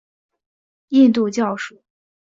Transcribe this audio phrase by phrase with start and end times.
[0.87, 1.83] 印度教属。